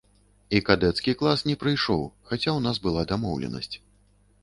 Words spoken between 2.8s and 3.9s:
была дамоўленасць.